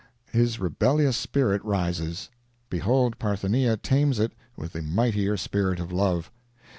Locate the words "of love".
5.79-6.31